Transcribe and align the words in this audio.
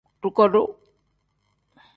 Dukuru. 0.23 0.63